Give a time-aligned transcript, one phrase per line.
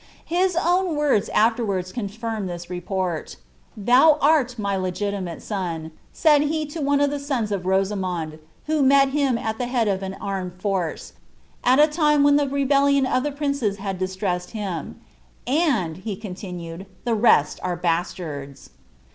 [0.31, 3.37] Ills own wonts afterwards MolinDDd ihia report:
[3.79, 8.81] >■ Thou art my legitimate sou," said he to one of ibe MM of Koiamond, who
[8.81, 11.13] met him at the head of an armed force,
[11.63, 14.99] at ■ line when the rebellion of the princes had distressed him;
[15.45, 16.41] "and," roulmoed
[16.77, 18.71] he, * the rest are bastards."